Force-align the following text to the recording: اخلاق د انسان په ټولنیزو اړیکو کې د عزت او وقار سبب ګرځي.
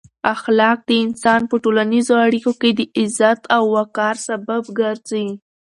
اخلاق 0.33 0.77
د 0.89 0.91
انسان 1.05 1.41
په 1.49 1.55
ټولنیزو 1.63 2.13
اړیکو 2.25 2.51
کې 2.61 2.69
د 2.79 2.81
عزت 2.99 3.41
او 3.55 3.63
وقار 3.77 4.15
سبب 4.27 4.63
ګرځي. 4.79 5.27